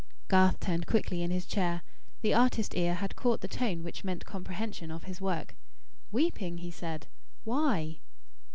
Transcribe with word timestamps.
Garth 0.29 0.59
turned 0.59 0.87
quickly 0.87 1.21
in 1.21 1.29
his 1.29 1.45
chair. 1.45 1.83
The 2.23 2.33
artist 2.33 2.75
ear 2.75 2.95
had 2.95 3.15
caught 3.15 3.41
the 3.41 3.47
tone 3.47 3.83
which 3.83 4.03
meant 4.03 4.25
comprehension 4.25 4.89
of 4.89 5.03
his 5.03 5.21
work. 5.21 5.55
"Weeping!" 6.11 6.57
he 6.57 6.71
said. 6.71 7.05
"Why?" 7.43 7.99